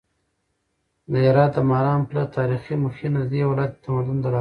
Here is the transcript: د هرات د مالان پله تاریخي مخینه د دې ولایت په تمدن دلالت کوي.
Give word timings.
د 1.11 1.13
هرات 1.25 1.51
د 1.57 1.59
مالان 1.71 1.99
پله 2.09 2.23
تاریخي 2.37 2.75
مخینه 2.85 3.19
د 3.23 3.27
دې 3.33 3.41
ولایت 3.49 3.71
په 3.75 3.81
تمدن 3.85 4.17
دلالت 4.19 4.33
کوي. 4.35 4.39